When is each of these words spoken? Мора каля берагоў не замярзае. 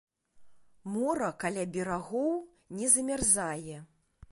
Мора 0.93 1.27
каля 1.43 1.65
берагоў 1.77 2.33
не 2.81 2.91
замярзае. 2.97 3.79